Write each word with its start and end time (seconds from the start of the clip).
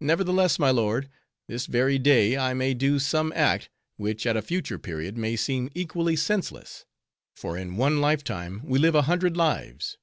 Nevertheless, 0.00 0.58
my 0.58 0.70
lord, 0.72 1.08
this 1.46 1.66
very 1.66 1.96
day 1.96 2.36
I 2.36 2.54
may 2.54 2.74
do 2.74 2.98
some 2.98 3.30
act, 3.36 3.70
which 3.96 4.26
at 4.26 4.36
a 4.36 4.42
future 4.42 4.80
period 4.80 5.16
may 5.16 5.36
seem 5.36 5.70
equally 5.76 6.16
senseless; 6.16 6.86
for 7.36 7.56
in 7.56 7.76
one 7.76 8.00
lifetime 8.00 8.62
we 8.64 8.80
live 8.80 8.96
a 8.96 9.02
hundred 9.02 9.36
lives. 9.36 9.96